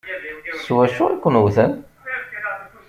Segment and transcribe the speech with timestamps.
[0.63, 1.73] S wacu i ken-wwten?